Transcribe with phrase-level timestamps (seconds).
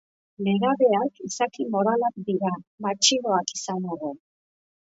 [0.45, 2.55] Nerabeak izaki moralak dira,
[2.87, 4.21] matxinoak izan arren.